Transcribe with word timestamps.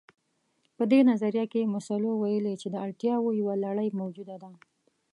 په 0.77 0.83
دې 0.91 0.99
نظريه 1.09 1.45
کې 1.51 1.71
مسلو 1.75 2.11
ويلي 2.21 2.53
چې 2.61 2.67
د 2.71 2.75
اړتياوو 2.85 3.37
يوه 3.39 3.55
لړۍ 3.65 3.89
موجوده 3.99 4.35
ده. 4.43 4.51